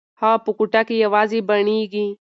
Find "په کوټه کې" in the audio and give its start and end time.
0.45-0.95